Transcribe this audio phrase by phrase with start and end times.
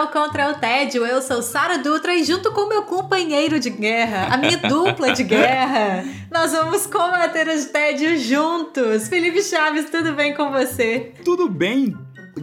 [0.00, 1.04] Ao Contra o Tédio.
[1.04, 5.22] Eu sou Sara Dutra e junto com meu companheiro de guerra, a minha dupla de
[5.22, 9.08] guerra, nós vamos combater os tédios juntos.
[9.08, 11.12] Felipe Chaves, tudo bem com você?
[11.22, 11.94] Tudo bem,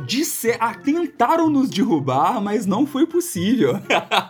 [0.05, 3.73] Disse, ah, tentaram nos derrubar, mas não foi possível.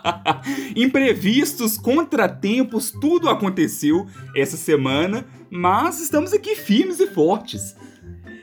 [0.74, 7.76] Imprevistos, contratempos, tudo aconteceu essa semana, mas estamos aqui firmes e fortes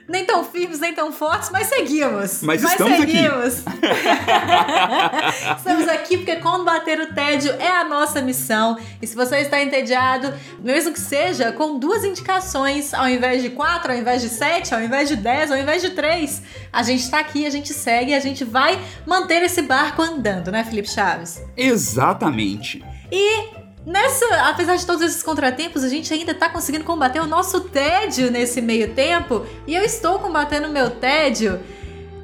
[0.07, 2.41] nem tão firmes, nem tão fortes, mas seguimos.
[2.43, 3.67] Mas, mas estamos seguimos.
[3.67, 3.79] aqui.
[5.57, 8.77] estamos aqui porque combater o tédio é a nossa missão.
[9.01, 13.91] E se você está entediado, mesmo que seja com duas indicações, ao invés de quatro,
[13.91, 17.19] ao invés de sete, ao invés de dez, ao invés de três, a gente está
[17.19, 21.41] aqui, a gente segue, a gente vai manter esse barco andando, né, Felipe Chaves?
[21.57, 22.83] Exatamente.
[23.11, 23.54] E
[23.85, 28.31] Nessa, apesar de todos esses contratempos, a gente ainda tá conseguindo combater o nosso tédio
[28.31, 29.45] nesse meio tempo.
[29.67, 31.59] E eu estou combatendo o meu tédio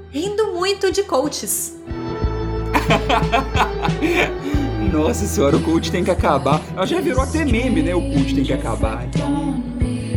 [0.10, 1.78] rindo muito de coaches.
[4.92, 6.62] Nossa senhora, o coach tem que acabar.
[6.76, 7.96] Ela já virou até meme, né?
[7.96, 9.06] O coach tem que acabar.
[9.06, 9.64] Então.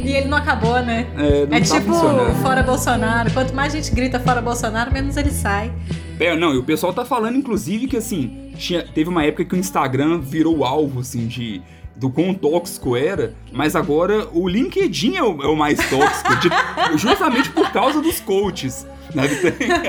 [0.03, 1.07] E ele não acabou, né?
[1.17, 1.95] É, não é tá tipo
[2.43, 3.31] fora Bolsonaro.
[3.31, 5.73] Quanto mais gente grita fora Bolsonaro, menos ele sai.
[6.19, 9.55] É, não, e o pessoal tá falando, inclusive, que assim, tinha, teve uma época que
[9.55, 11.63] o Instagram virou alvo, assim, de
[11.97, 16.49] do quão tóxico era, mas agora o LinkedIn é o, é o mais tóxico, de,
[16.99, 18.87] justamente por causa dos coaches.
[19.15, 19.29] Né?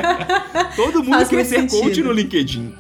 [0.75, 1.81] Todo mundo Faz quer ser sentido.
[1.81, 2.73] coach no LinkedIn.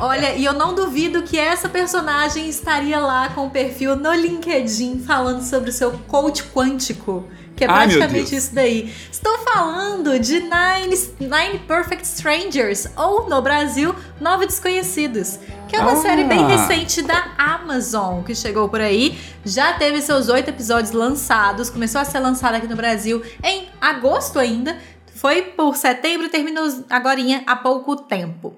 [0.00, 5.00] Olha, e eu não duvido que essa personagem estaria lá com o perfil no LinkedIn
[5.00, 7.24] falando sobre o seu coach quântico.
[7.62, 8.92] Que é praticamente Ai, isso daí.
[9.12, 15.92] Estou falando de Nine, Nine Perfect Strangers, ou no Brasil, Nove Desconhecidos, que é uma
[15.92, 15.96] ah.
[15.96, 19.16] série bem recente da Amazon que chegou por aí.
[19.44, 24.40] Já teve seus oito episódios lançados, começou a ser lançada aqui no Brasil em agosto
[24.40, 24.76] ainda.
[25.14, 28.56] Foi por setembro e terminou agora há pouco tempo.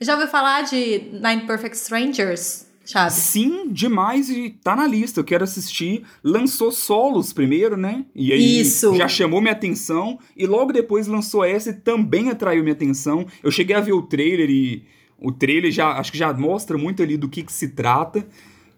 [0.00, 2.71] Já ouviu falar de Nine Perfect Strangers?
[2.84, 3.18] Chaves.
[3.18, 5.20] Sim, demais e tá na lista.
[5.20, 6.04] Eu quero assistir.
[6.22, 8.04] Lançou solos primeiro, né?
[8.14, 8.94] E aí Isso.
[8.96, 10.18] já chamou minha atenção.
[10.36, 13.26] E logo depois lançou essa e também atraiu minha atenção.
[13.42, 14.84] Eu cheguei a ver o trailer e
[15.18, 18.26] o trailer já acho que já mostra muito ali do que, que se trata.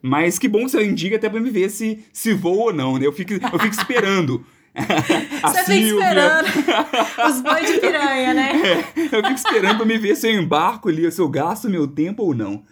[0.02, 2.98] Mas que bom que você indica até pra me ver se, se voa ou não,
[2.98, 3.06] né?
[3.06, 4.44] Eu fico, eu fico esperando.
[4.74, 6.48] Você fica esperando
[7.30, 8.52] os banhos de piranha, né?
[8.64, 8.78] É,
[9.16, 12.24] eu fico esperando pra me ver se eu embarco ali, se eu gasto meu tempo
[12.24, 12.64] ou não.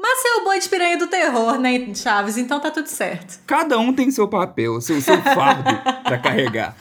[0.00, 2.38] Mas você é o boi de piranha do terror, né, Chaves?
[2.38, 3.40] Então tá tudo certo.
[3.46, 5.62] Cada um tem seu papel, seu, seu fardo
[6.02, 6.74] pra carregar.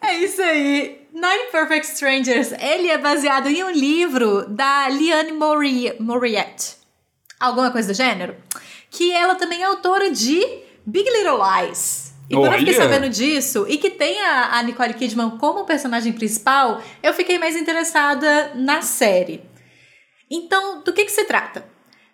[0.00, 1.06] é isso aí.
[1.12, 5.32] Nine Perfect Strangers, ele é baseado em um livro da Liane
[6.00, 6.76] Moriette.
[7.38, 8.34] Alguma coisa do gênero?
[8.90, 10.42] Que ela também é autora de
[10.86, 12.14] Big Little Lies.
[12.28, 12.54] E quando Olha.
[12.54, 17.12] eu fiquei sabendo disso, e que tem a, a Nicole Kidman como personagem principal, eu
[17.12, 19.42] fiquei mais interessada na série.
[20.30, 21.66] Então, do que, que se trata?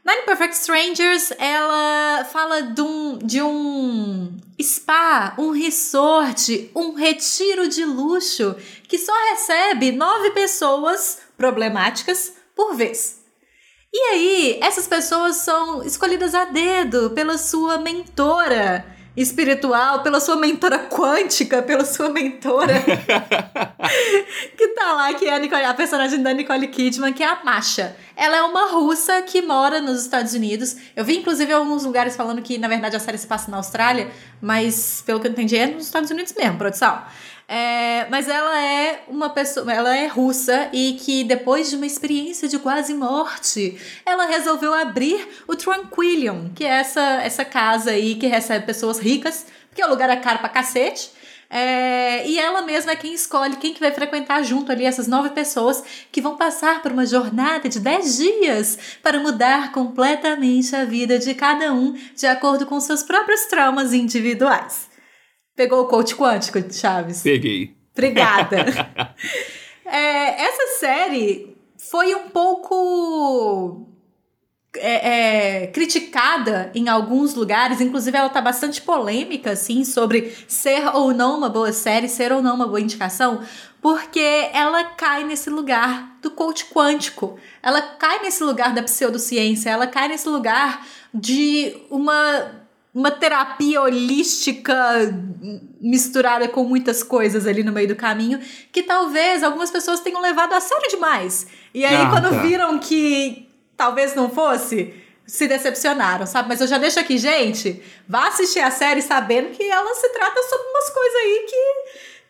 [0.05, 7.85] Nine Perfect Strangers, ela fala de um, de um spa, um resort, um retiro de
[7.85, 8.57] luxo
[8.89, 13.21] que só recebe nove pessoas problemáticas por vez.
[13.93, 18.87] E aí, essas pessoas são escolhidas a dedo pela sua mentora
[19.21, 22.75] espiritual, pela sua mentora quântica, pela sua mentora
[24.57, 27.41] que tá lá, que é a, Nicole, a personagem da Nicole Kidman, que é a
[27.45, 27.97] Masha.
[28.17, 30.77] Ela é uma russa que mora nos Estados Unidos.
[30.95, 34.11] Eu vi, inclusive, alguns lugares falando que, na verdade, a série se passa na Austrália,
[34.41, 37.03] mas, pelo que eu entendi, é nos Estados Unidos mesmo, produção.
[37.53, 42.47] É, mas ela é uma pessoa, ela é russa e que depois de uma experiência
[42.47, 43.77] de quase morte,
[44.07, 49.47] ela resolveu abrir o Tranquillium, que é essa, essa casa aí que recebe pessoas ricas,
[49.69, 51.11] porque o lugar é caro pra cacete.
[51.51, 55.31] É, e ela mesma é quem escolhe quem que vai frequentar junto ali essas nove
[55.31, 55.83] pessoas
[56.13, 61.35] que vão passar por uma jornada de dez dias para mudar completamente a vida de
[61.35, 64.90] cada um de acordo com seus próprios traumas individuais.
[65.61, 67.21] Pegou o coach quântico, Chaves?
[67.21, 67.77] Peguei.
[67.93, 68.65] Obrigada.
[69.85, 73.87] é, essa série foi um pouco
[74.75, 81.13] é, é, criticada em alguns lugares, inclusive ela tá bastante polêmica, assim, sobre ser ou
[81.13, 83.43] não uma boa série, ser ou não uma boa indicação,
[83.83, 89.87] porque ela cai nesse lugar do coach quântico, ela cai nesse lugar da pseudociência, ela
[89.87, 92.60] cai nesse lugar de uma
[92.93, 94.75] uma terapia holística
[95.81, 98.41] misturada com muitas coisas ali no meio do caminho,
[98.73, 101.47] que talvez algumas pessoas tenham levado a sério demais.
[101.73, 102.43] E aí, ah, quando tá.
[102.43, 104.93] viram que talvez não fosse,
[105.25, 106.49] se decepcionaram, sabe?
[106.49, 110.43] Mas eu já deixo aqui, gente, vá assistir a série sabendo que ela se trata
[110.43, 111.85] sobre umas coisas aí que,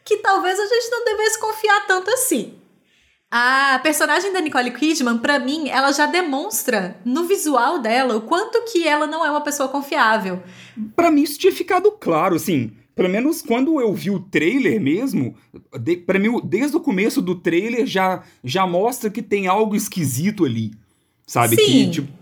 [0.05, 2.60] que talvez a gente não devesse confiar tanto assim.
[3.31, 8.65] A personagem da Nicole Kidman, para mim, ela já demonstra no visual dela o quanto
[8.65, 10.43] que ela não é uma pessoa confiável.
[10.97, 15.37] Para mim isso tinha ficado claro, assim, pelo menos quando eu vi o trailer mesmo,
[15.81, 20.45] de, para mim desde o começo do trailer já já mostra que tem algo esquisito
[20.45, 20.73] ali.
[21.25, 21.55] Sabe?
[21.55, 21.65] Sim.
[21.65, 22.13] Que, tipo,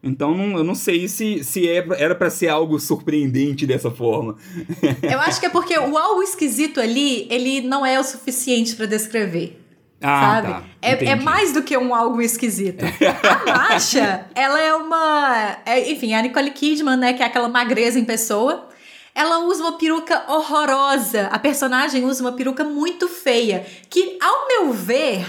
[0.00, 4.36] então eu não sei se, se é, era para ser algo surpreendente dessa forma.
[5.02, 8.86] Eu acho que é porque o algo esquisito ali, ele não é o suficiente para
[8.86, 9.61] descrever.
[10.02, 10.48] Ah, sabe?
[10.48, 10.62] Tá.
[10.82, 12.84] É, é, mais do que um algo esquisito.
[12.84, 15.56] A Masha, ela é uma.
[15.64, 17.12] É, enfim, a Nicole Kidman, né?
[17.12, 18.68] Que é aquela magreza em pessoa.
[19.14, 21.28] Ela usa uma peruca horrorosa.
[21.30, 23.64] A personagem usa uma peruca muito feia.
[23.88, 25.24] Que, ao meu ver,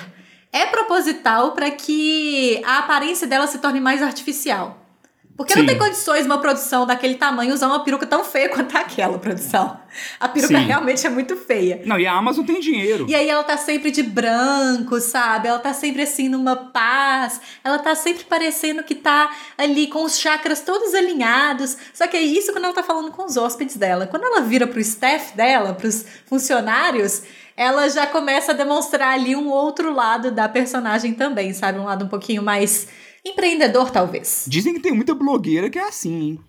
[0.51, 4.82] é proposital para que a aparência dela se torne mais artificial.
[5.35, 5.59] Porque Sim.
[5.59, 9.79] não tem condições uma produção daquele tamanho usar uma peruca tão feia quanto aquela produção.
[10.19, 10.65] A peruca Sim.
[10.65, 11.81] realmente é muito feia.
[11.85, 13.07] Não, e a Amazon tem dinheiro.
[13.09, 15.47] E aí ela tá sempre de branco, sabe?
[15.47, 17.41] Ela tá sempre assim numa paz.
[17.63, 21.77] Ela tá sempre parecendo que tá ali com os chakras todos alinhados.
[21.93, 24.05] Só que é isso quando ela tá falando com os hóspedes dela.
[24.05, 27.23] Quando ela vira pro staff dela, pros funcionários,
[27.57, 31.79] ela já começa a demonstrar ali um outro lado da personagem também, sabe?
[31.79, 32.87] Um lado um pouquinho mais
[33.25, 34.45] empreendedor, talvez.
[34.47, 36.39] Dizem que tem muita blogueira que é assim, hein?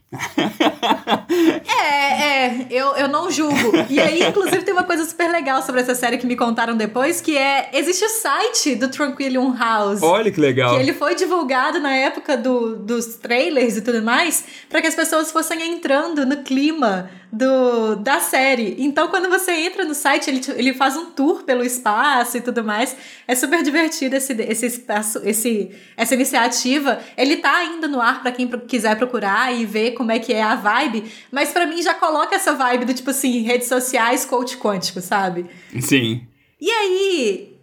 [1.81, 3.73] É, é, eu, eu não julgo.
[3.89, 7.21] E aí, inclusive, tem uma coisa super legal sobre essa série que me contaram depois,
[7.21, 10.03] que é, existe o site do Tranquilium House.
[10.03, 10.75] Olha que legal.
[10.75, 14.95] Que ele foi divulgado na época do, dos trailers e tudo mais, para que as
[14.95, 18.77] pessoas fossem entrando no clima do, da série.
[18.79, 22.63] Então, quando você entra no site, ele, ele faz um tour pelo espaço e tudo
[22.63, 22.97] mais.
[23.27, 27.01] É super divertido esse, esse espaço, esse, essa iniciativa.
[27.17, 30.35] Ele tá ainda no ar para quem quiser procurar e ver como como é que
[30.35, 34.27] é a vibe, mas para mim já coloca essa vibe do tipo assim, redes sociais,
[34.27, 35.47] coach quântico, sabe?
[35.81, 36.29] Sim.
[36.61, 37.59] E aí,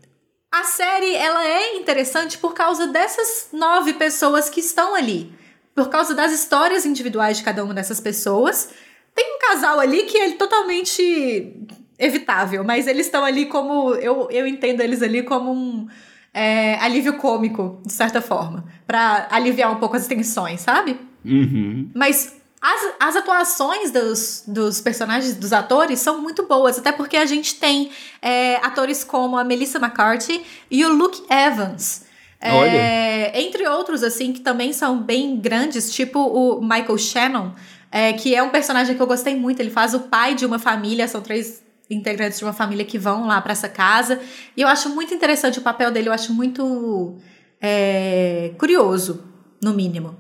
[0.52, 5.32] a série ela é interessante por causa dessas nove pessoas que estão ali.
[5.76, 8.72] Por causa das histórias individuais de cada uma dessas pessoas.
[9.14, 11.56] Tem um casal ali que é totalmente
[12.00, 13.94] evitável, mas eles estão ali como.
[13.94, 15.88] Eu, eu entendo eles ali como um
[16.34, 18.66] é, alívio cômico, de certa forma.
[18.88, 21.11] para aliviar um pouco as tensões, sabe?
[21.24, 21.90] Uhum.
[21.94, 27.26] Mas as, as atuações dos, dos personagens, dos atores, são muito boas, até porque a
[27.26, 27.90] gente tem
[28.22, 32.06] é, atores como a Melissa McCarthy e o Luke Evans.
[32.40, 37.52] É, entre outros, assim, que também são bem grandes, tipo o Michael Shannon,
[37.92, 39.60] é, que é um personagem que eu gostei muito.
[39.60, 43.28] Ele faz o pai de uma família, são três integrantes de uma família que vão
[43.28, 44.20] lá para essa casa.
[44.58, 47.18] E eu acho muito interessante o papel dele, eu acho muito
[47.62, 49.24] é, curioso,
[49.62, 50.18] no mínimo.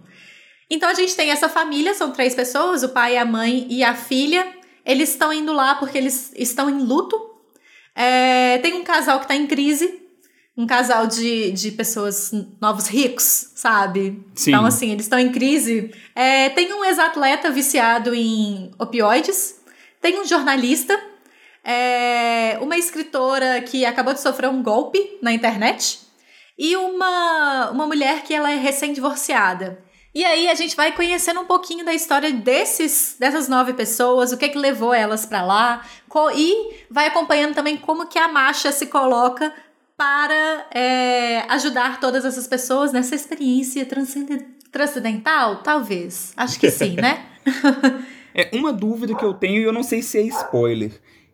[0.72, 3.94] Então a gente tem essa família, são três pessoas, o pai, a mãe e a
[3.94, 4.48] filha.
[4.86, 7.20] Eles estão indo lá porque eles estão em luto.
[7.94, 10.02] É, tem um casal que está em crise,
[10.56, 12.32] um casal de, de pessoas
[12.62, 14.26] novos ricos, sabe?
[14.34, 14.52] Sim.
[14.52, 15.94] Então, assim, eles estão em crise.
[16.16, 19.60] É, tem um ex-atleta viciado em opioides,
[20.01, 20.98] tem um jornalista,
[21.66, 26.00] é, uma escritora que acabou de sofrer um golpe na internet
[26.58, 29.90] e uma, uma mulher que ela é recém-divorciada.
[30.13, 34.38] E aí a gente vai conhecendo um pouquinho da história desses, dessas nove pessoas, o
[34.38, 35.86] que é que levou elas para lá,
[36.36, 39.53] e vai acompanhando também como que a marcha se coloca
[39.96, 43.88] para é, ajudar todas essas pessoas nessa experiência
[44.72, 46.34] transcendental, talvez.
[46.36, 47.25] Acho que sim, né?
[48.36, 50.91] é uma dúvida que eu tenho e eu não sei se é spoiler.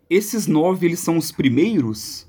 [0.09, 2.27] Esses nove eles são os primeiros?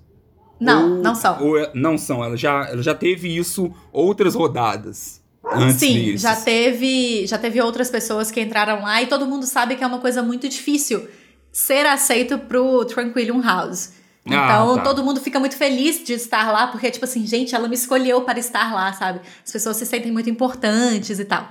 [0.60, 1.42] Não, ou, não são.
[1.42, 2.24] Ou, é, não são.
[2.24, 5.17] Ela já, ela já teve isso outras rodadas.
[5.52, 6.22] Antes Sim, disso.
[6.22, 9.86] já teve, já teve outras pessoas que entraram lá e todo mundo sabe que é
[9.86, 11.08] uma coisa muito difícil
[11.52, 13.92] ser aceito pro Tranquilium House.
[14.26, 14.82] Ah, então, ah, tá.
[14.82, 18.22] todo mundo fica muito feliz de estar lá, porque, tipo assim, gente, ela me escolheu
[18.22, 19.20] para estar lá, sabe?
[19.44, 21.50] As pessoas se sentem muito importantes e tal.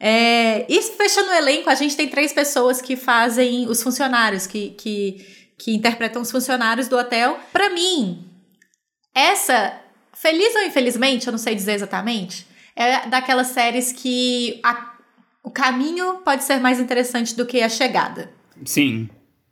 [0.00, 4.70] É, e fechando o elenco, a gente tem três pessoas que fazem os funcionários, que,
[4.70, 5.26] que,
[5.58, 7.38] que interpretam os funcionários do hotel.
[7.52, 8.24] Para mim,
[9.14, 9.78] essa,
[10.14, 12.46] feliz ou infelizmente, eu não sei dizer exatamente,
[12.78, 14.94] é daquelas séries que a,
[15.42, 18.30] o caminho pode ser mais interessante do que a chegada.
[18.64, 19.10] Sim.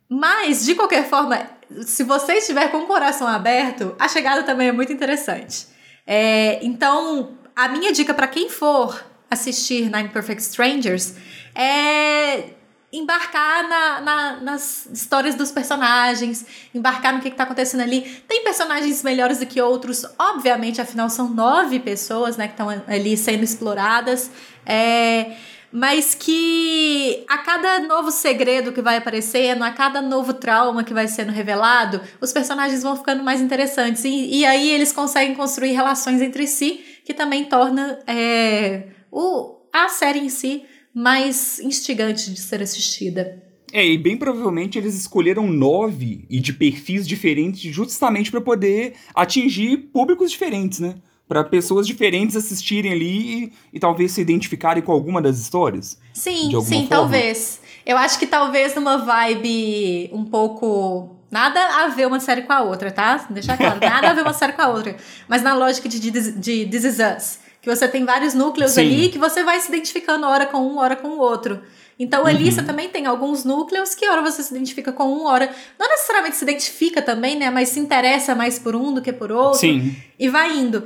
[0.09, 1.45] Mas, de qualquer forma,
[1.83, 5.66] se você estiver com o coração aberto, a chegada também é muito interessante.
[6.06, 11.16] É, então, a minha dica para quem for assistir Nine Perfect Strangers
[11.52, 12.50] é
[12.99, 18.03] embarcar na, na, nas histórias dos personagens, embarcar no que, está acontecendo ali.
[18.26, 23.17] Tem personagens melhores do que outros, obviamente, afinal são nove pessoas né, que estão ali
[23.17, 24.31] sendo exploradas.
[24.65, 25.37] É,
[25.71, 31.07] mas que a cada novo segredo que vai aparecendo, a cada novo trauma que vai
[31.07, 34.05] sendo revelado, os personagens vão ficando mais interessantes.
[34.05, 39.88] E, e aí eles conseguem construir relações entre si, que também torna é, o, a
[39.88, 40.65] série em si
[40.97, 43.43] mais instigante de ser assistida.
[43.71, 49.76] É, e bem provavelmente eles escolheram nove e de perfis diferentes justamente para poder atingir
[49.93, 50.95] públicos diferentes, né?
[51.29, 55.99] Para pessoas diferentes assistirem ali e, e, talvez se identificarem com alguma das histórias.
[56.15, 56.88] Sim, sim, forma.
[56.88, 57.61] talvez.
[57.85, 61.15] Eu acho que talvez numa vibe um pouco.
[61.31, 63.26] Nada a ver uma série com a outra, tá?
[63.29, 64.97] Deixar claro, nada a ver uma série com a outra.
[65.29, 68.82] Mas na lógica de, de, de This Is Us que você tem vários núcleos Sim.
[68.82, 71.61] ali que você vai se identificando hora com um, hora com o outro.
[71.99, 72.28] Então, uhum.
[72.28, 75.52] ali você também tem alguns núcleos que hora você se identifica com um, hora.
[75.76, 77.50] Não necessariamente se identifica também, né?
[77.50, 79.58] Mas se interessa mais por um do que por outro.
[79.58, 79.96] Sim.
[80.16, 80.85] E vai indo.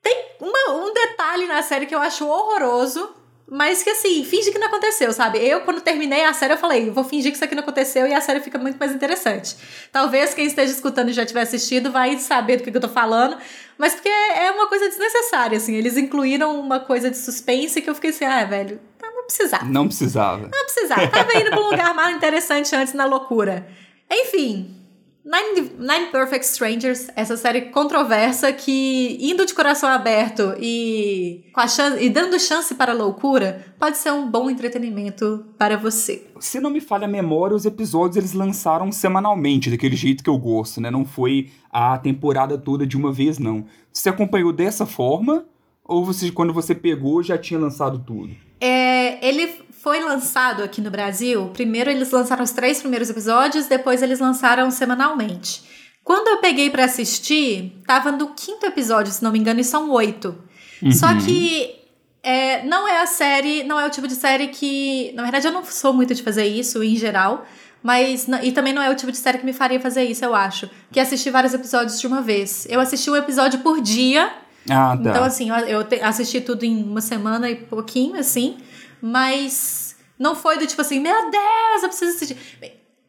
[0.00, 3.10] Tem uma, um detalhe na série que eu acho horroroso,
[3.46, 5.38] mas que assim, finge que não aconteceu, sabe?
[5.38, 8.14] Eu, quando terminei a série, eu falei, vou fingir que isso aqui não aconteceu e
[8.14, 9.56] a série fica muito mais interessante.
[9.92, 12.88] Talvez quem esteja escutando e já tiver assistido vai saber do que, que eu tô
[12.88, 13.36] falando,
[13.76, 14.43] mas porque é
[14.84, 15.74] coisa desnecessária, assim.
[15.74, 19.64] Eles incluíram uma coisa de suspense que eu fiquei assim, ah, velho, não precisava.
[19.64, 20.42] Não precisava.
[20.42, 21.08] Não precisava.
[21.08, 23.66] Tava indo pra um lugar mais interessante antes na loucura.
[24.10, 24.76] Enfim,
[25.24, 31.66] Nine, Nine Perfect Strangers, essa série controversa que, indo de coração aberto e, com a
[31.66, 36.26] chance, e dando chance para a loucura, pode ser um bom entretenimento para você.
[36.38, 40.36] Se não me falha a memória, os episódios eles lançaram semanalmente, daquele jeito que eu
[40.36, 40.90] gosto, né?
[40.90, 43.64] Não foi a temporada toda de uma vez, não.
[43.90, 45.46] Você acompanhou dessa forma?
[45.86, 48.34] Ou você, quando você pegou, já tinha lançado tudo?
[48.60, 54.02] É, ele foi lançado aqui no Brasil, primeiro eles lançaram os três primeiros episódios, depois
[54.02, 55.62] eles lançaram semanalmente.
[56.02, 59.90] Quando eu peguei para assistir, tava no quinto episódio, se não me engano, e são
[59.90, 60.42] oito.
[60.82, 60.90] Uhum.
[60.90, 61.74] Só que
[62.22, 65.12] é, não é a série, não é o tipo de série que.
[65.14, 67.44] Na verdade, eu não sou muito de fazer isso em geral.
[67.82, 68.26] Mas.
[68.42, 70.70] E também não é o tipo de série que me faria fazer isso, eu acho.
[70.90, 72.66] Que é assistir vários episódios de uma vez.
[72.70, 74.32] Eu assisti um episódio por dia.
[74.70, 75.10] Ah, tá.
[75.10, 78.56] Então, assim, eu assisti tudo em uma semana e pouquinho, assim
[79.06, 82.38] mas não foi do tipo assim, meu Deus, eu preciso assistir.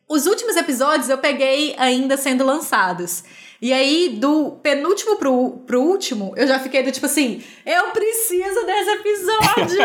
[0.09, 3.23] Os últimos episódios eu peguei ainda sendo lançados.
[3.61, 8.65] E aí, do penúltimo pro, pro último, eu já fiquei do tipo assim, eu preciso
[8.65, 9.79] desse episódio!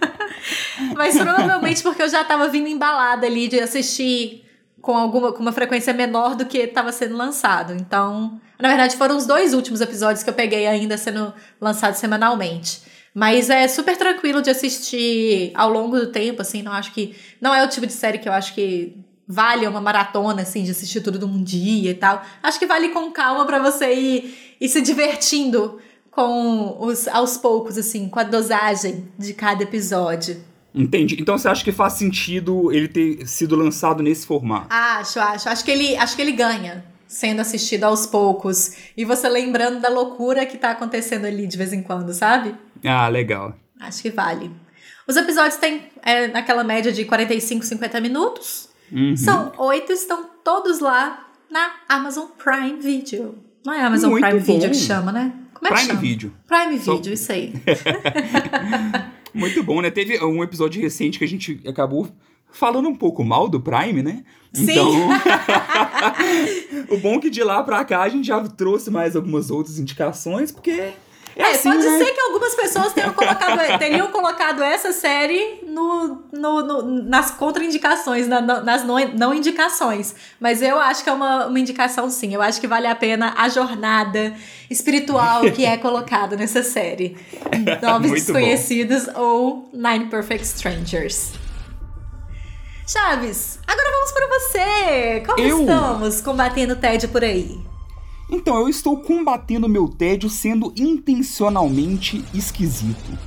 [0.96, 4.42] Mas provavelmente porque eu já tava vindo embalada ali de assistir
[4.80, 7.74] com alguma com uma frequência menor do que estava sendo lançado.
[7.74, 12.90] Então, na verdade, foram os dois últimos episódios que eu peguei ainda sendo lançados semanalmente.
[13.14, 17.14] Mas é super tranquilo de assistir ao longo do tempo, assim, não acho que.
[17.40, 18.96] Não é o tipo de série que eu acho que
[19.28, 22.22] vale uma maratona, assim, de assistir tudo num dia e tal.
[22.42, 25.78] Acho que vale com calma para você ir, ir se divertindo
[26.10, 30.42] com os aos poucos, assim, com a dosagem de cada episódio.
[30.74, 31.16] Entendi.
[31.20, 34.68] Então você acha que faz sentido ele ter sido lançado nesse formato?
[34.70, 35.48] Acho, acho.
[35.48, 39.90] Acho que ele, acho que ele ganha sendo assistido aos poucos e você lembrando da
[39.90, 42.54] loucura que tá acontecendo ali de vez em quando, sabe?
[42.84, 43.54] Ah, legal.
[43.80, 44.50] Acho que vale.
[45.06, 48.68] Os episódios têm é, naquela média de 45, 50 minutos.
[48.90, 49.16] Uhum.
[49.16, 53.36] São oito, estão todos lá na Amazon Prime Video.
[53.64, 54.54] Não é Amazon Muito Prime bom.
[54.54, 55.32] Video que chama, né?
[55.54, 56.00] Como é Prime que chama?
[56.00, 56.32] Video.
[56.46, 57.52] Prime Video, isso aí.
[59.34, 59.90] Muito bom, né?
[59.90, 62.08] Teve um episódio recente que a gente acabou
[62.50, 64.24] falando um pouco mal do Prime, né?
[64.52, 64.72] Sim.
[64.72, 64.90] Então,
[66.90, 69.78] o bom é que de lá pra cá a gente já trouxe mais algumas outras
[69.78, 70.92] indicações, porque
[71.36, 71.98] é, assim, pode né?
[71.98, 78.28] ser que algumas pessoas tenham colocado, teriam colocado essa série no, no, no nas contraindicações,
[78.28, 80.14] na, nas não, não, indicações.
[80.38, 82.34] Mas eu acho que é uma, uma indicação sim.
[82.34, 84.34] Eu acho que vale a pena a jornada
[84.68, 87.16] espiritual que é colocada nessa série.
[87.80, 89.20] Novos Desconhecidos bom.
[89.20, 91.32] ou Nine Perfect Strangers.
[92.86, 95.22] Chaves, agora vamos para você.
[95.24, 95.60] Como eu...
[95.60, 97.71] estamos combatendo o tédio por aí?
[98.34, 103.18] Então, eu estou combatendo meu tédio sendo intencionalmente esquisito.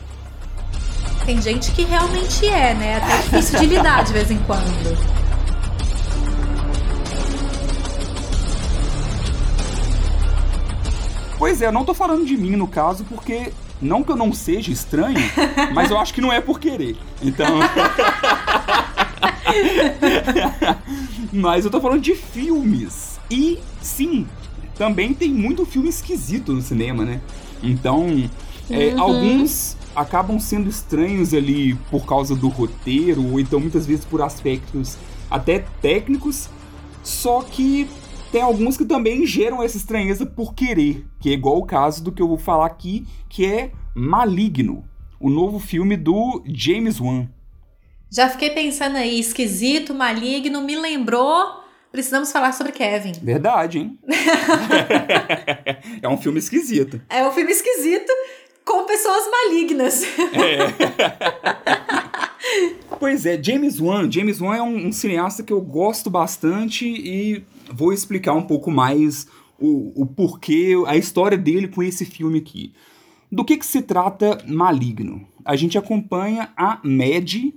[1.24, 2.97] Tem gente que realmente é, né?
[2.97, 4.65] Até difícil de lidar de vez em quando.
[11.38, 14.33] Pois é, eu não tô falando de mim no caso, porque Não que eu não
[14.33, 15.19] seja estranho,
[15.71, 16.97] mas eu acho que não é por querer.
[17.21, 17.45] Então.
[21.31, 23.19] mas eu tô falando de filmes.
[23.29, 24.27] E sim,
[24.77, 27.22] também tem muito filme esquisito no cinema, né?
[27.63, 28.29] Então,
[28.70, 29.01] é, uhum.
[29.01, 34.98] alguns acabam sendo estranhos ali por causa do roteiro, ou então muitas vezes por aspectos
[35.32, 36.50] até técnicos,
[37.03, 37.88] só que
[38.32, 42.12] tem alguns que também geram essa estranheza por querer, que é igual o caso do
[42.12, 44.84] que eu vou falar aqui, que é Maligno,
[45.20, 47.27] o novo filme do James Wan.
[48.12, 51.64] Já fiquei pensando aí, esquisito, maligno, me lembrou.
[51.95, 53.13] Precisamos falar sobre Kevin.
[53.23, 53.97] Verdade, hein?
[56.03, 57.01] é um filme esquisito.
[57.07, 58.11] É um filme esquisito
[58.65, 60.03] com pessoas malignas.
[60.03, 60.73] É.
[62.99, 64.11] pois é, James Wan.
[64.11, 68.69] James Wan é um, um, cineasta que eu gosto bastante e vou explicar um pouco
[68.69, 69.25] mais
[69.57, 72.73] o, o porquê, a história dele com esse filme aqui.
[73.31, 75.25] Do que, que se trata Maligno?
[75.45, 77.53] A gente acompanha a Mad,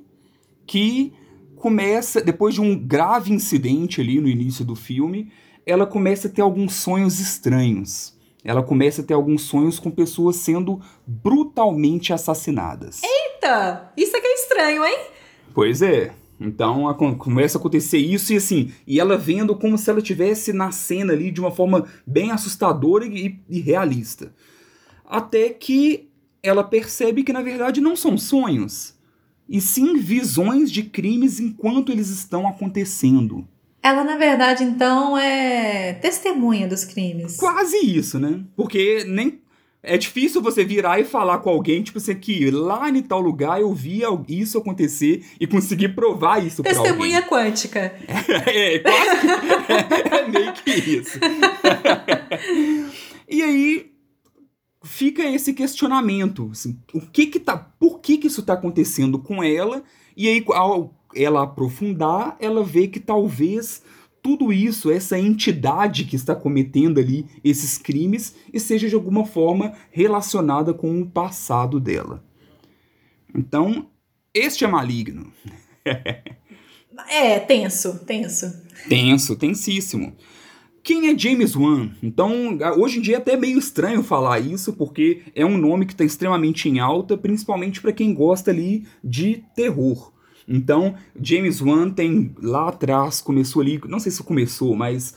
[0.65, 1.13] que
[1.59, 5.31] começa, depois de um grave incidente ali no início do filme,
[5.67, 8.17] ela começa a ter alguns sonhos estranhos.
[8.43, 13.03] Ela começa a ter alguns sonhos com pessoas sendo brutalmente assassinadas.
[13.03, 13.93] Eita!
[13.97, 14.99] Isso é que é estranho, hein?
[15.53, 16.13] Pois é.
[16.41, 20.53] Então a, começa a acontecer isso e assim, e ela vendo como se ela tivesse
[20.53, 24.33] na cena ali de uma forma bem assustadora e, e realista.
[25.05, 26.09] Até que
[26.43, 28.95] ela percebe que na verdade não são sonhos,
[29.49, 33.49] e sim visões de crimes enquanto eles estão acontecendo.
[33.83, 37.37] Ela, na verdade, então, é testemunha dos crimes.
[37.37, 38.41] Quase isso, né?
[38.57, 39.41] Porque nem.
[39.81, 43.61] É difícil você virar e falar com alguém, tipo assim, que lá em tal lugar
[43.61, 46.85] eu vi isso acontecer e conseguir provar isso pra alguém.
[46.85, 47.95] Testemunha quântica.
[48.47, 49.29] É, é quase que,
[49.73, 51.19] é, é meio que isso.
[53.31, 53.93] e aí,
[55.19, 59.43] fica esse questionamento, assim, o que que tá, por que que isso está acontecendo com
[59.43, 59.83] ela?
[60.17, 63.83] E aí ao ela aprofundar, ela vê que talvez
[64.23, 70.75] tudo isso, essa entidade que está cometendo ali esses crimes, esteja de alguma forma relacionada
[70.75, 72.23] com o passado dela.
[73.35, 73.89] Então,
[74.35, 75.33] este é maligno.
[77.09, 78.53] é, tenso, tenso.
[78.87, 80.15] Tenso, tensíssimo.
[80.89, 81.91] Quem é James Wan?
[82.03, 85.93] Então, hoje em dia é até meio estranho falar isso, porque é um nome que
[85.93, 90.15] está extremamente em alta, principalmente para quem gosta ali de terror.
[90.49, 95.15] Então, James Wan tem lá atrás, começou ali, não sei se começou, mas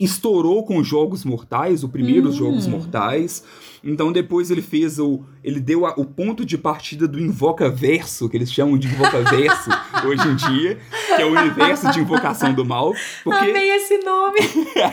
[0.00, 2.32] estourou com Jogos Mortais, o primeiro hum.
[2.32, 3.44] Jogos Mortais.
[3.84, 5.22] Então depois ele fez o.
[5.44, 9.22] Ele deu a, o ponto de partida do Invoca Verso, que eles chamam de Invoca
[9.30, 9.70] Verso
[10.06, 10.78] hoje em dia,
[11.16, 12.94] que é o universo de Invocação do Mal.
[13.22, 13.50] Porque...
[13.50, 14.38] Amei esse nome!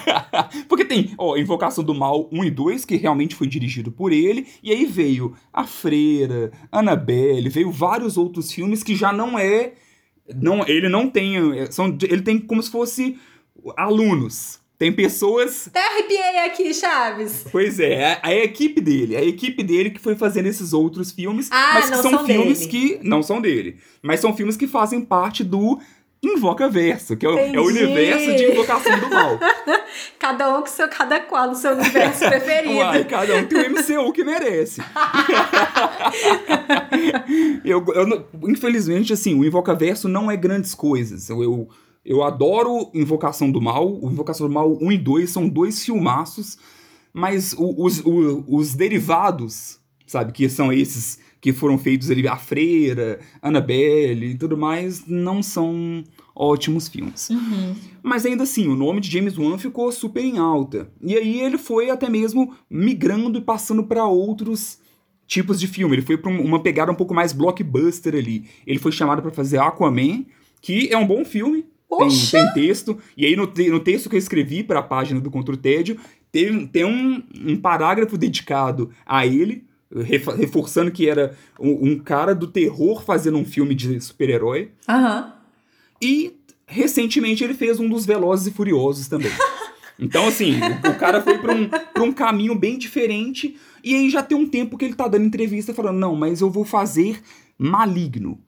[0.67, 4.47] porque tem, ó, Invocação do Mal 1 e 2, que realmente foi dirigido por ele,
[4.61, 9.73] e aí veio A Freira, Annabelle, veio vários outros filmes que já não é.
[10.35, 11.35] Não, ele não tem.
[11.71, 13.17] São, ele tem como se fosse
[13.77, 15.67] alunos tem pessoas.
[15.67, 17.45] Até arrepiei aqui, Chaves.
[17.51, 19.15] Pois é, a, a, equipe dele.
[19.15, 21.49] A equipe dele que foi fazendo esses outros filmes.
[21.51, 22.71] Ah, mas que são, são filmes dele.
[22.71, 22.99] que.
[23.01, 23.77] Não são dele.
[24.01, 25.79] Mas são filmes que fazem parte do
[26.21, 29.39] Invoca Verso, que é o, é o, universo de invocação do mal.
[30.17, 32.75] cada um com seu, cada qual no seu universo preferido.
[32.75, 34.81] Uai, cada um tem o MCU que merece.
[37.65, 41.29] eu, eu, infelizmente, assim, o Invoca Verso não é grandes coisas.
[41.29, 41.69] Eu, eu
[42.07, 43.99] eu adoro Invocação do Mal.
[44.01, 46.57] O Invocação do Mal 1 e 2 são dois filmaços,
[47.13, 53.19] mas os, os, os derivados, sabe, que são esses que foram feitos ali, A Freira,
[53.41, 56.01] Annabelle e tudo mais, não são
[56.33, 57.29] ótimos filmes.
[57.29, 57.75] Uhum.
[58.01, 60.89] Mas ainda assim, o nome de James Wan ficou super em alta.
[61.01, 64.79] E aí ele foi até mesmo migrando e passando para outros
[65.27, 65.95] tipos de filme.
[65.95, 68.45] Ele foi para uma pegada um pouco mais blockbuster ali.
[68.65, 70.25] Ele foi chamado para fazer Aquaman,
[70.61, 72.97] que é um bom filme, tem, tem, texto.
[73.15, 75.97] E aí, no, no texto que eu escrevi para a página do Contra o Tédio,
[76.31, 79.65] tem, tem um, um parágrafo dedicado a ele,
[80.37, 84.71] reforçando que era um, um, cara do terror fazendo um filme de super-herói.
[84.87, 85.33] Aham.
[86.01, 89.31] E recentemente ele fez um dos Velozes e Furiosos também.
[89.99, 93.57] Então, assim, o, o cara foi pra um, pra um caminho bem diferente.
[93.83, 96.49] E aí já tem um tempo que ele tá dando entrevista falando: não, mas eu
[96.49, 97.21] vou fazer
[97.57, 98.39] Maligno.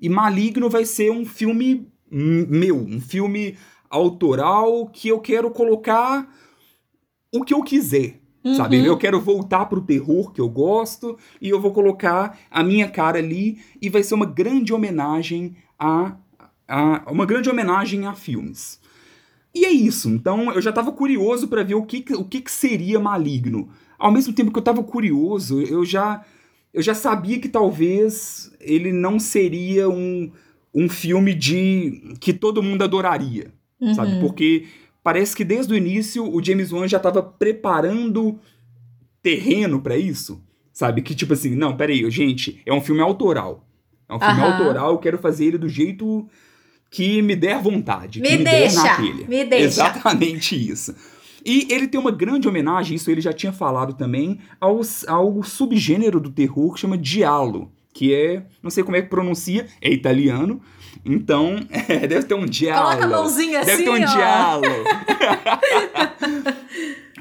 [0.00, 3.56] E Maligno vai ser um filme meu, um filme
[3.90, 6.28] autoral que eu quero colocar
[7.32, 8.20] o que eu quiser.
[8.44, 8.54] Uhum.
[8.54, 8.84] Sabe?
[8.84, 13.18] Eu quero voltar pro terror que eu gosto e eu vou colocar a minha cara
[13.18, 16.16] ali e vai ser uma grande homenagem a,
[16.66, 18.80] a uma grande homenagem a filmes.
[19.54, 20.08] E é isso.
[20.08, 23.68] Então eu já estava curioso para ver o que, o que, que seria Maligno.
[23.98, 26.24] Ao mesmo tempo que eu estava curioso, eu já
[26.72, 30.30] eu já sabia que talvez ele não seria um,
[30.74, 33.94] um filme de que todo mundo adoraria, uhum.
[33.94, 34.20] sabe?
[34.20, 34.66] Porque
[35.02, 38.38] parece que desde o início o James Wan já estava preparando
[39.22, 41.02] terreno para isso, sabe?
[41.02, 43.66] Que tipo assim, não, peraí, gente, é um filme autoral.
[44.08, 44.46] É um filme uhum.
[44.46, 46.26] autoral, eu quero fazer ele do jeito
[46.90, 48.20] que me der vontade.
[48.20, 49.28] Me que me deixa, der na telha.
[49.28, 49.64] me deixa.
[49.64, 50.94] Exatamente isso.
[51.44, 56.20] E ele tem uma grande homenagem, isso ele já tinha falado também, ao, ao subgênero
[56.20, 60.60] do terror que chama Diallo, que é, não sei como é que pronuncia, é italiano,
[61.04, 61.56] então
[61.88, 62.86] é, deve ter um Diallo.
[62.86, 64.14] Coloca a mãozinha deve assim, ter um ó.
[64.14, 64.62] Diallo.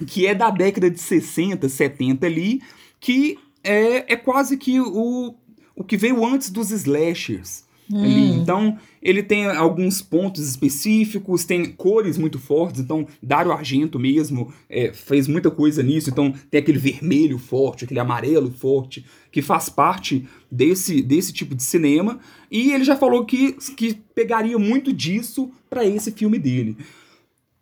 [0.06, 2.62] que é da década de 60, 70 ali,
[3.00, 5.36] que é, é quase que o,
[5.76, 7.66] o que veio antes dos slashers.
[7.92, 8.36] Hum.
[8.42, 14.92] Então, ele tem alguns pontos específicos, tem cores muito fortes, então Dario Argento mesmo é,
[14.92, 20.28] fez muita coisa nisso, então tem aquele vermelho forte, aquele amarelo forte, que faz parte
[20.52, 25.86] desse, desse tipo de cinema, e ele já falou que, que pegaria muito disso para
[25.86, 26.78] esse filme dele.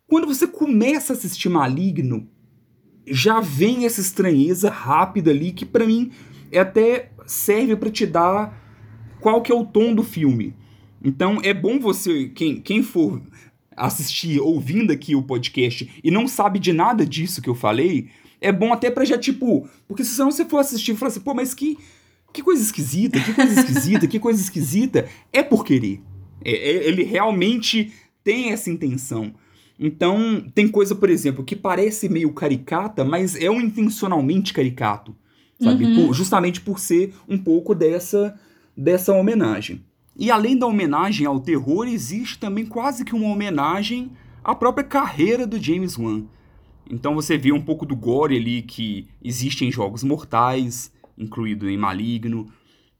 [0.06, 2.28] Quando você começa a assistir Maligno,
[3.06, 6.10] já vem essa estranheza rápida ali que para mim
[6.50, 8.62] é até serve para te dar
[9.20, 10.54] qual que é o tom do filme.
[11.02, 13.20] Então é bom você, quem, quem for
[13.76, 18.08] assistir ouvindo aqui o podcast e não sabe de nada disso que eu falei,
[18.40, 21.20] é bom até pra já, tipo, porque se não você for assistir e falar assim,
[21.20, 21.78] pô, mas que,
[22.32, 26.02] que coisa esquisita, que coisa esquisita, que coisa esquisita, é por querer.
[26.44, 29.34] É, é, ele realmente tem essa intenção.
[29.78, 35.14] Então, tem coisa, por exemplo, que parece meio caricata, mas é um intencionalmente caricato,
[35.60, 35.84] sabe?
[35.84, 36.06] Uhum.
[36.06, 38.38] Por, justamente por ser um pouco dessa,
[38.76, 39.84] dessa homenagem.
[40.18, 44.10] E além da homenagem ao terror, existe também quase que uma homenagem
[44.42, 46.24] à própria carreira do James Wan.
[46.90, 51.76] Então você vê um pouco do gore ali que existe em Jogos Mortais, incluído em
[51.76, 52.50] Maligno.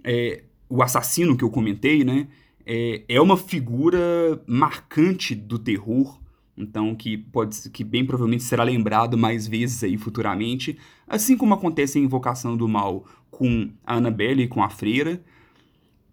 [0.03, 2.29] É, o assassino que eu comentei, né?
[2.65, 6.21] É, é uma figura marcante do terror,
[6.57, 10.77] então que pode que bem provavelmente será lembrado mais vezes aí futuramente,
[11.07, 15.23] assim como acontece em Invocação do Mal com a Annabelle e com a Freira.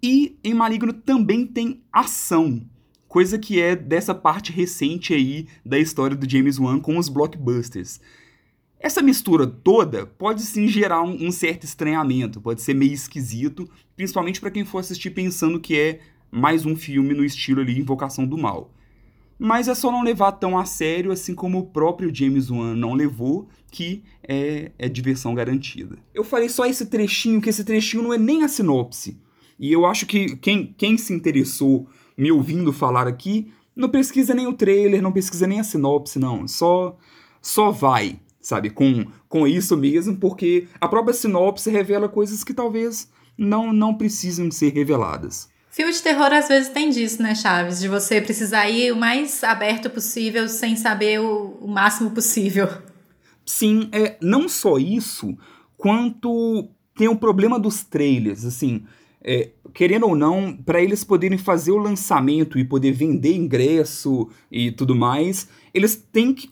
[0.02, 2.62] E em Maligno também tem ação,
[3.08, 8.02] coisa que é dessa parte recente aí da história do James Wan com os blockbusters.
[8.84, 13.66] Essa mistura toda pode sim gerar um, um certo estranhamento, pode ser meio esquisito,
[13.96, 18.28] principalmente para quem for assistir pensando que é mais um filme no estilo ali Invocação
[18.28, 18.74] do Mal.
[19.40, 22.94] Mas é só não levar tão a sério, assim como o próprio James Wan não
[22.94, 25.98] levou, que é, é diversão garantida.
[26.14, 29.18] Eu falei só esse trechinho, que esse trechinho não é nem a sinopse.
[29.58, 34.46] E eu acho que quem, quem se interessou me ouvindo falar aqui, não pesquisa nem
[34.46, 36.46] o trailer, não pesquisa nem a sinopse, não.
[36.50, 36.98] Só,
[37.42, 43.10] só vai, sabe, com, com isso mesmo, porque a própria sinopse revela coisas que talvez
[43.38, 45.50] não, não precisam ser reveladas.
[45.72, 47.80] Filme de terror às vezes tem disso, né, Chaves?
[47.80, 52.68] De você precisar ir o mais aberto possível sem saber o, o máximo possível.
[53.46, 55.36] Sim, é não só isso,
[55.78, 58.84] quanto tem o problema dos trailers, assim
[59.24, 64.72] é, querendo ou não, para eles poderem fazer o lançamento e poder vender ingresso e
[64.72, 66.50] tudo mais, eles têm que,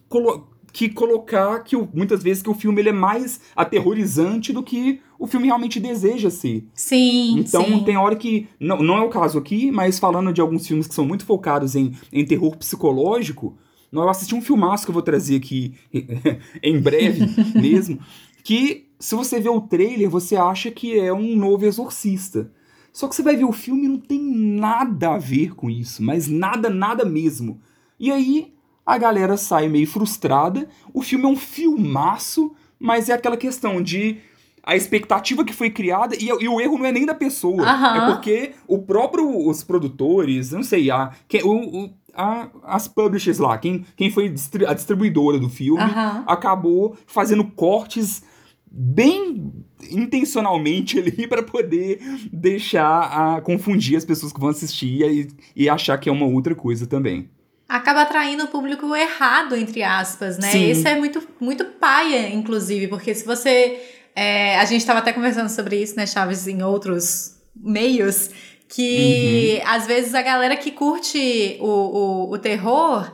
[0.73, 5.27] que colocar que muitas vezes que o filme ele é mais aterrorizante do que o
[5.27, 6.65] filme realmente deseja ser.
[6.73, 7.39] Sim.
[7.39, 7.83] Então sim.
[7.83, 8.47] tem hora que.
[8.59, 11.75] Não, não é o caso aqui, mas falando de alguns filmes que são muito focados
[11.75, 13.57] em, em terror psicológico.
[13.91, 15.75] Eu assisti um filmaço que eu vou trazer aqui
[16.63, 17.25] em breve
[17.59, 17.99] mesmo.
[18.43, 22.51] Que se você vê o trailer, você acha que é um novo exorcista.
[22.93, 26.03] Só que você vai ver o filme e não tem nada a ver com isso,
[26.03, 27.61] mas nada, nada mesmo.
[27.99, 28.53] E aí
[28.91, 30.67] a galera sai meio frustrada.
[30.93, 34.17] O filme é um filmaço, mas é aquela questão de
[34.63, 37.95] a expectativa que foi criada e, e, o erro não é nem da pessoa, uhum.
[37.95, 43.39] é porque o próprio os produtores, não sei, a, que, o, o, a, as publishers
[43.39, 44.31] lá, quem, quem foi
[44.67, 46.23] a distribuidora do filme, uhum.
[46.27, 48.21] acabou fazendo cortes
[48.69, 49.51] bem
[49.89, 51.99] intencionalmente ali para poder
[52.31, 56.53] deixar a confundir as pessoas que vão assistir e, e achar que é uma outra
[56.53, 57.29] coisa também.
[57.71, 60.51] Acaba atraindo o público errado, entre aspas, né?
[60.51, 60.69] Sim.
[60.71, 63.79] Isso é muito, muito paia, inclusive, porque se você.
[64.13, 68.29] É, a gente estava até conversando sobre isso, né, Chaves, em outros meios,
[68.67, 69.71] que uhum.
[69.71, 73.09] às vezes a galera que curte o, o, o terror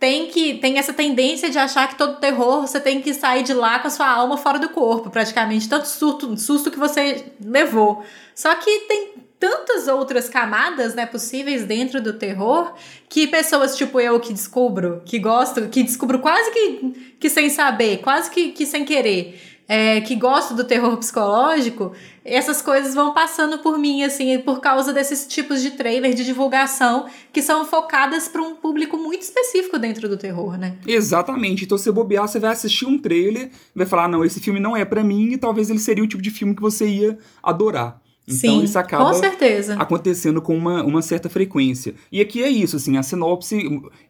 [0.00, 3.52] tem que tem essa tendência de achar que todo terror você tem que sair de
[3.52, 8.02] lá com a sua alma fora do corpo, praticamente, tanto susto, susto que você levou.
[8.34, 12.74] Só que tem tantas outras camadas, né, possíveis dentro do terror,
[13.10, 17.98] que pessoas tipo eu que descubro, que gosto, que descubro quase que, que sem saber,
[17.98, 19.49] quase que, que sem querer.
[19.70, 21.92] É, que gosto do terror psicológico,
[22.24, 27.06] essas coisas vão passando por mim, assim, por causa desses tipos de trailer de divulgação
[27.32, 30.76] que são focadas para um público muito específico dentro do terror, né?
[30.84, 31.64] Exatamente.
[31.64, 34.84] Então, você bobear, você vai assistir um trailer, vai falar, não, esse filme não é
[34.84, 38.00] para mim, e talvez ele seria o tipo de filme que você ia adorar.
[38.30, 39.74] Então Sim, isso acaba com certeza.
[39.74, 41.94] acontecendo com uma, uma certa frequência.
[42.12, 43.56] E aqui é isso, assim, a sinopse,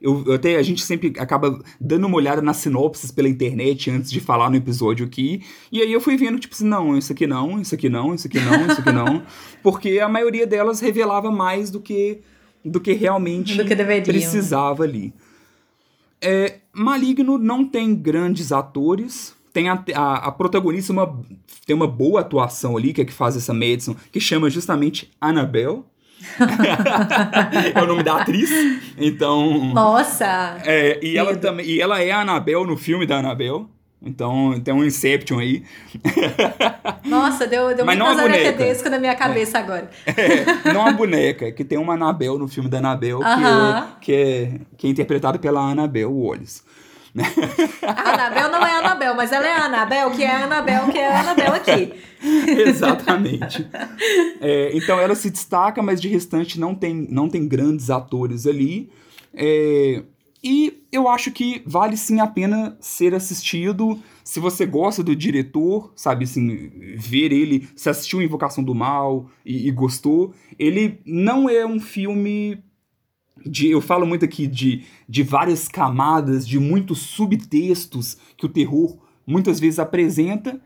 [0.00, 4.10] eu, eu até a gente sempre acaba dando uma olhada nas sinopses pela internet antes
[4.10, 5.42] de falar no episódio aqui.
[5.72, 8.26] E aí eu fui vendo, tipo assim, não, isso aqui não, isso aqui não, isso
[8.26, 9.22] aqui não, isso aqui não.
[9.62, 12.20] porque a maioria delas revelava mais do que,
[12.64, 15.14] do que realmente Do que precisava ali.
[16.20, 19.34] É, Maligno não tem grandes atores.
[19.52, 21.20] Tem a, a, a protagonista uma,
[21.66, 25.82] tem uma boa atuação ali, que é que faz essa Madison, que chama justamente Annabelle.
[27.74, 28.50] é o nome da atriz.
[28.98, 29.72] Então.
[29.72, 30.58] Nossa!
[30.64, 33.66] É, e, ela também, e ela é a Annabelle no filme da Annabelle.
[34.02, 35.62] Então tem um Inception aí.
[37.04, 38.52] Nossa, deu, deu Mas muitas a boneca.
[38.52, 39.90] Tedesco na minha cabeça agora.
[40.06, 43.78] É, não a boneca, que tem uma Annabelle no filme da Annabelle, que, Aham.
[43.78, 46.62] é, que, é, que é interpretada pela Annabelle Wallace.
[47.82, 50.86] A Anabel não é a Anabel, mas ela é a Anabel, que é a Anabel,
[50.90, 51.92] que é a Anabel aqui.
[52.46, 53.66] Exatamente.
[54.40, 58.90] É, então ela se destaca, mas de restante não tem, não tem grandes atores ali.
[59.34, 60.02] É,
[60.42, 63.98] e eu acho que vale sim a pena ser assistido.
[64.24, 69.68] Se você gosta do diretor, sabe assim, ver ele, se assistiu Invocação do Mal e,
[69.68, 72.62] e gostou, ele não é um filme
[73.44, 78.98] de, eu falo muito aqui de, de várias camadas, de muitos subtextos que o terror
[79.26, 80.60] muitas vezes apresenta.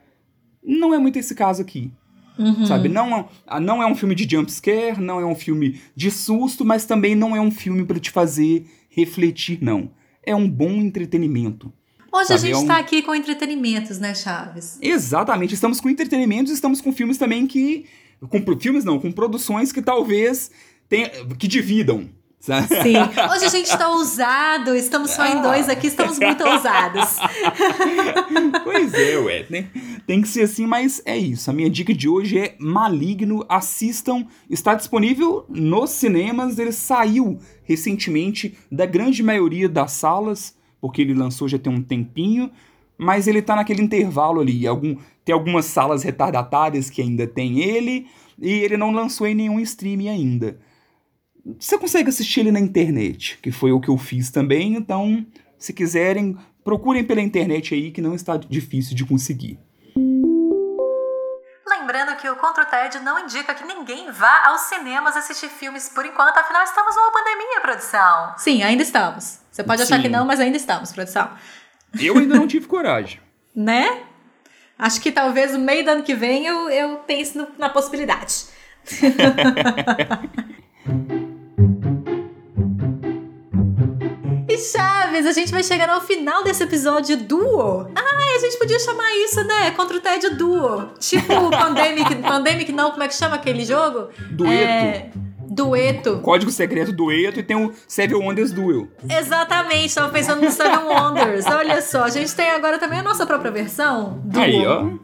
[0.62, 1.90] Não é muito esse caso aqui.
[2.38, 2.66] Uhum.
[2.66, 2.88] Sabe?
[2.88, 6.84] Não, é- não é um filme de jumpscare, não é um filme de susto, mas
[6.84, 9.90] também não é um filme para te fazer refletir, não.
[10.22, 11.72] É um bom entretenimento.
[12.12, 14.78] Hoje a Sabe, gente é um- tá aqui com entretenimentos, né, Chaves?
[14.80, 17.86] Exatamente, estamos com entretenimento e estamos com filmes também que.
[18.30, 20.50] Com filmes não, com produções que talvez
[20.88, 22.08] tenha, que dividam.
[22.44, 22.68] Sabe?
[22.68, 22.96] Sim.
[23.32, 27.16] Hoje a gente tá ousado, estamos só em dois aqui, estamos muito ousados.
[28.62, 29.46] Pois é, ué.
[29.48, 29.68] Né?
[30.06, 31.50] Tem que ser assim, mas é isso.
[31.50, 33.44] A minha dica de hoje é Maligno.
[33.48, 34.26] Assistam.
[34.48, 36.58] Está disponível nos cinemas.
[36.58, 42.50] Ele saiu recentemente da grande maioria das salas, porque ele lançou já tem um tempinho.
[42.98, 44.66] Mas ele tá naquele intervalo ali.
[44.66, 48.06] Algum, tem algumas salas retardatárias que ainda tem ele.
[48.40, 50.58] E ele não lançou em nenhum streaming ainda.
[51.58, 54.74] Você consegue assistir ele na internet, que foi o que eu fiz também.
[54.76, 55.24] Então,
[55.58, 59.58] se quiserem, procurem pela internet aí que não está difícil de conseguir.
[61.66, 65.88] Lembrando que o Contra o TED não indica que ninguém vá aos cinemas assistir filmes
[65.90, 68.34] por enquanto, afinal estamos numa pandemia, produção.
[68.38, 69.40] Sim, ainda estamos.
[69.52, 70.02] Você pode achar Sim.
[70.02, 71.30] que não, mas ainda estamos, produção.
[72.00, 73.20] Eu ainda não tive coragem.
[73.56, 74.02] Né?
[74.76, 78.46] Acho que talvez no meio do ano que vem eu, eu pense no- na possibilidade.
[84.72, 87.86] Chaves, a gente vai chegar ao final desse episódio duo.
[87.94, 89.70] Ai, a gente podia chamar isso, né?
[89.72, 90.90] Contra o TED duo.
[90.98, 94.08] Tipo Pandemic, Pandemic não, como é que chama aquele jogo?
[94.30, 94.52] Dueto.
[94.64, 95.10] É,
[95.48, 96.18] dueto.
[96.20, 98.88] Código secreto dueto e tem o Seven Wonders Duel.
[99.08, 101.46] Exatamente, tava pensando no Seven Wonders.
[101.46, 104.20] Olha só, a gente tem agora também a nossa própria versão.
[104.24, 104.42] Duo.
[104.42, 104.84] Aí, ó.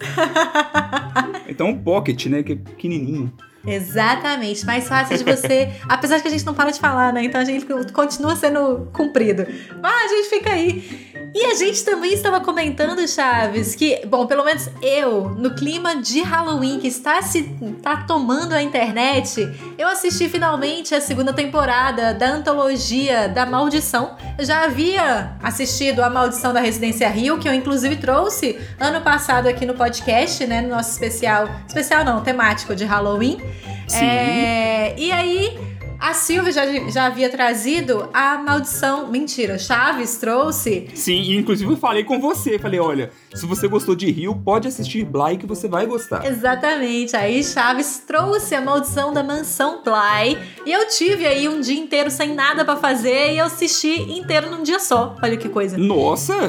[1.48, 2.42] Então o Pocket, né?
[2.44, 3.32] Que é pequenininho.
[3.66, 5.70] Exatamente, mais fácil de você.
[5.88, 7.24] Apesar de que a gente não para de falar, né?
[7.24, 9.46] Então a gente continua sendo cumprido.
[9.82, 11.10] Mas a gente fica aí.
[11.34, 16.22] E a gente também estava comentando, Chaves, que, bom, pelo menos eu, no clima de
[16.22, 17.42] Halloween que está se
[17.82, 24.16] tá tomando a internet, eu assisti finalmente a segunda temporada da antologia da Maldição.
[24.36, 29.46] Eu já havia assistido a Maldição da Residência Rio, que eu inclusive trouxe ano passado
[29.46, 30.62] aqui no podcast, né?
[30.62, 31.48] No nosso especial.
[31.68, 33.38] Especial não, temático de Halloween.
[33.86, 34.04] Sim.
[34.04, 35.58] É, e aí,
[36.00, 39.08] a Silvia já, já havia trazido a maldição.
[39.08, 40.88] Mentira, Chaves trouxe.
[40.94, 42.58] Sim, inclusive eu falei com você.
[42.58, 46.24] Falei, olha, se você gostou de Rio, pode assistir Bly que você vai gostar.
[46.24, 47.14] Exatamente.
[47.14, 50.38] Aí Chaves trouxe a maldição da mansão Bly.
[50.64, 54.50] E eu tive aí um dia inteiro sem nada pra fazer e eu assisti inteiro
[54.50, 55.14] num dia só.
[55.22, 55.76] Olha que coisa.
[55.76, 56.34] Nossa!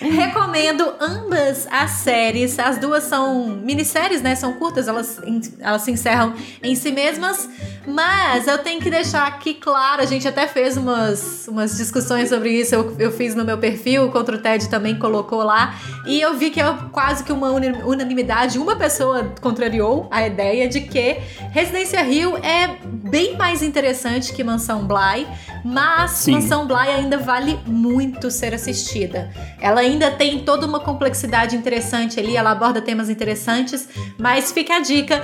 [0.00, 2.58] Recomendo ambas as séries.
[2.58, 4.34] As duas são minisséries, né?
[4.34, 5.20] São curtas, elas,
[5.60, 7.17] elas se encerram em si mesmas.
[7.18, 7.77] します。
[7.88, 12.74] Mas eu tenho que deixar aqui claro, a gente até fez umas, umas discussões sobre isso,
[12.74, 15.74] eu, eu fiz no meu perfil, contra o TED também colocou lá,
[16.06, 20.82] e eu vi que é quase que uma unanimidade, uma pessoa contrariou a ideia de
[20.82, 21.16] que
[21.50, 25.26] Residência Rio é bem mais interessante que Mansão Bly,
[25.64, 26.32] mas Sim.
[26.32, 29.30] Mansão Bly ainda vale muito ser assistida.
[29.58, 34.80] Ela ainda tem toda uma complexidade interessante ali, ela aborda temas interessantes, mas fica a
[34.80, 35.22] dica,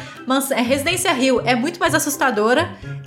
[0.67, 2.54] Residência Rio é muito mais assustadora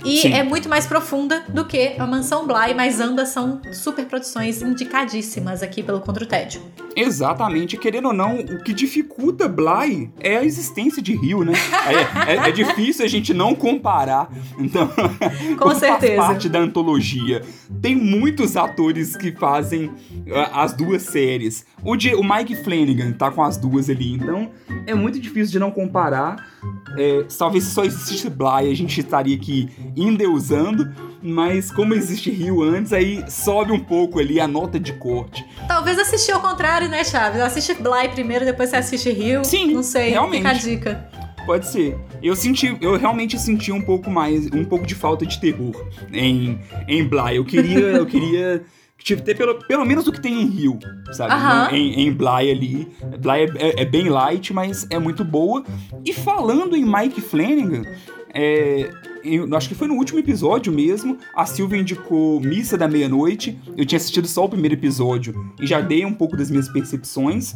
[0.04, 0.32] e Sim.
[0.32, 5.62] é muito mais profunda do que a Mansão Bly, mas ambas são super produções indicadíssimas
[5.62, 6.62] aqui pelo Contra o Tédio.
[7.00, 11.52] Exatamente, querendo ou não, o que dificulta Bly é a existência de Rio, né?
[12.26, 14.28] É, é, é difícil a gente não comparar.
[14.58, 14.90] Então,
[15.56, 16.16] com certeza.
[16.16, 17.42] Faz parte da antologia.
[17.80, 19.92] Tem muitos atores que fazem uh,
[20.52, 21.64] as duas séries.
[21.84, 24.50] O, de, o Mike Flanagan tá com as duas ali, então
[24.84, 26.48] é muito difícil de não comparar.
[26.96, 32.62] É, talvez se só existisse Bly, a gente estaria aqui endeusando, mas como existe Rio
[32.62, 35.44] antes, aí sobe um pouco ali a nota de corte.
[35.66, 37.40] Talvez assistir ao contrário, né, Chaves?
[37.40, 39.44] Assiste Bly primeiro, depois você assiste Rio.
[39.44, 40.10] Sim, não sei.
[40.10, 40.38] Realmente.
[40.38, 41.08] Fica a dica.
[41.46, 41.96] Pode ser.
[42.22, 45.74] Eu senti, eu realmente senti um pouco mais, um pouco de falta de terror
[46.12, 47.36] em em Bly.
[47.36, 48.62] Eu queria, eu queria
[49.02, 50.78] tipo, ter pelo, pelo menos o que tem em Rio,
[51.12, 51.32] sabe?
[51.32, 51.76] Uhum.
[51.76, 52.88] Em, em Bly ali.
[53.18, 55.64] Bly é, é, é, bem light, mas é muito boa.
[56.04, 57.82] E falando em Mike Flanagan,
[58.34, 58.90] é,
[59.24, 63.58] eu, acho que foi no último episódio mesmo, a Silvia indicou Missa da Meia-Noite.
[63.76, 67.54] Eu tinha assistido só o primeiro episódio e já dei um pouco das minhas percepções.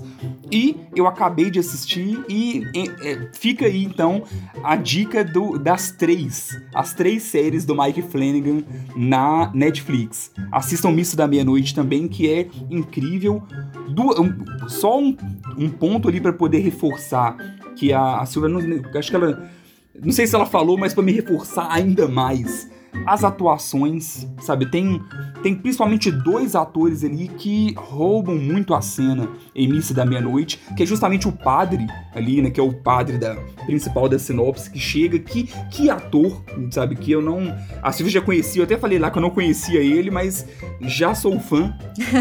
[0.50, 2.64] E eu acabei de assistir e
[3.02, 4.24] é, fica aí então
[4.62, 8.62] a dica do, das três, as três séries do Mike Flanagan
[8.96, 10.32] na Netflix.
[10.50, 13.42] Assistam Missa da Meia-Noite também, que é incrível.
[13.88, 15.16] Um, só um,
[15.56, 17.36] um ponto ali para poder reforçar
[17.76, 18.50] que a, a Silvia,
[18.94, 19.50] acho que ela
[19.94, 22.70] não sei se ela falou, mas para me reforçar ainda mais
[23.06, 24.66] as atuações, sabe?
[24.66, 25.02] Tem,
[25.42, 30.82] tem principalmente dois atores ali que roubam muito a cena em Missa da Meia-Noite, que
[30.82, 32.50] é justamente o padre ali, né?
[32.50, 33.34] Que é o padre da
[33.66, 36.94] principal da sinopse, que chega, que, que ator, sabe?
[36.94, 37.56] Que eu não.
[37.82, 40.46] A Silvia já conhecia, eu até falei lá que eu não conhecia ele, mas
[40.82, 41.74] já sou fã,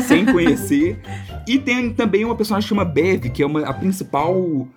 [0.07, 0.99] sem conhecer.
[1.47, 4.67] e tem também uma personagem que chama Bev, que é uma, a principal.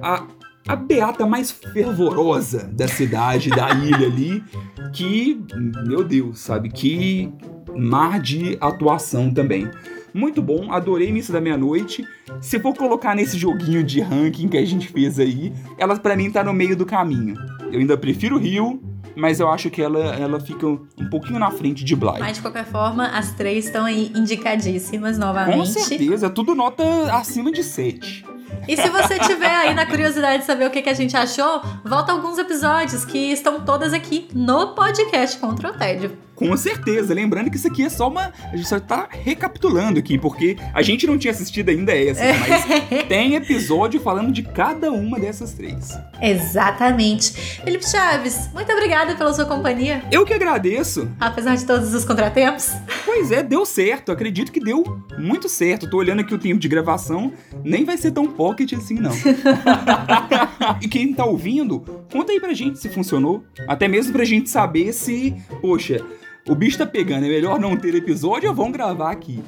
[0.00, 0.24] A,
[0.68, 4.44] a beata mais fervorosa da cidade, da ilha ali,
[4.92, 5.40] que,
[5.86, 7.32] meu Deus, sabe, que
[7.74, 9.70] mar de atuação também.
[10.12, 12.04] Muito bom, adorei Missa da Meia-Noite.
[12.40, 16.30] Se for colocar nesse joguinho de ranking que a gente fez aí, ela para mim
[16.30, 17.34] tá no meio do caminho.
[17.70, 18.82] Eu ainda prefiro Rio,
[19.16, 22.18] mas eu acho que ela, ela fica um pouquinho na frente de Bly.
[22.20, 25.56] Mas de qualquer forma, as três estão aí indicadíssimas novamente.
[25.56, 26.82] Com certeza, tudo nota
[27.14, 28.24] acima de 7.
[28.66, 31.62] E se você tiver aí na curiosidade de saber o que, que a gente achou,
[31.84, 36.27] volta alguns episódios que estão todas aqui no podcast Contra o Tédio.
[36.38, 37.12] Com certeza.
[37.12, 38.32] Lembrando que isso aqui é só uma.
[38.52, 43.06] A gente só tá recapitulando aqui, porque a gente não tinha assistido ainda essa, mas
[43.08, 45.98] tem episódio falando de cada uma dessas três.
[46.22, 47.32] Exatamente.
[47.32, 50.04] Felipe Chaves, muito obrigada pela sua companhia.
[50.12, 51.10] Eu que agradeço.
[51.18, 52.70] Apesar de todos os contratempos.
[53.04, 54.12] Pois é, deu certo.
[54.12, 54.84] Acredito que deu
[55.18, 55.90] muito certo.
[55.90, 57.32] Tô olhando aqui o tempo de gravação,
[57.64, 59.12] nem vai ser tão pocket assim, não.
[60.80, 61.80] e quem tá ouvindo,
[62.12, 63.42] conta aí pra gente se funcionou.
[63.66, 66.04] Até mesmo pra gente saber se, poxa,
[66.48, 69.42] o bicho tá pegando, é melhor não ter episódio ou vamos gravar aqui.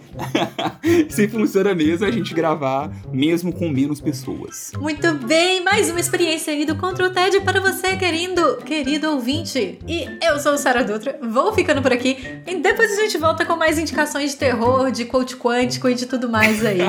[1.08, 4.72] Se funciona mesmo, a gente gravar mesmo com menos pessoas.
[4.78, 9.78] Muito bem, mais uma experiência aí do Control TED para você, querido, querido ouvinte.
[9.88, 13.56] E eu sou Sara Dutra, vou ficando por aqui e depois a gente volta com
[13.56, 16.80] mais indicações de terror, de coach quântico e de tudo mais aí.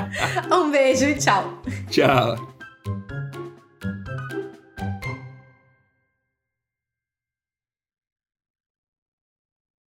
[0.52, 1.62] um beijo e tchau.
[1.88, 2.54] Tchau.